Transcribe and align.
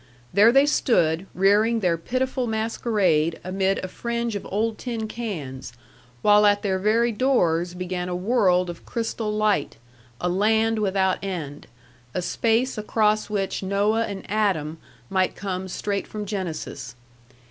There 0.33 0.51
they 0.51 0.65
stood, 0.65 1.27
rearing 1.35 1.79
their 1.81 1.95
pitiful 1.95 2.47
masquerade 2.47 3.39
amid 3.43 3.77
a 3.77 3.87
fringe 3.87 4.35
of 4.35 4.47
old 4.49 4.79
tin 4.79 5.07
cans, 5.07 5.73
while 6.23 6.47
at 6.47 6.63
their 6.63 6.79
very 6.79 7.11
doors 7.11 7.75
began 7.75 8.09
a 8.09 8.15
world 8.15 8.67
of 8.71 8.83
crystal 8.83 9.31
light, 9.31 9.77
a 10.19 10.27
land 10.27 10.79
without 10.79 11.23
end, 11.23 11.67
a 12.15 12.21
space 12.23 12.79
across 12.79 13.29
which 13.29 13.61
Noah 13.61 14.05
and 14.07 14.25
Adam 14.27 14.79
might 15.07 15.35
come 15.35 15.67
straight 15.67 16.07
from 16.07 16.25
Genesis. 16.25 16.95